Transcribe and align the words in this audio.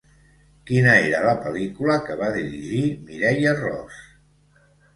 Quina 0.69 0.95
era 1.09 1.19
la 1.25 1.35
pel·lícula 1.43 1.99
que 2.09 2.17
va 2.23 2.31
dirigir 2.39 2.83
Mireia 3.05 3.55
Ros? 3.63 4.03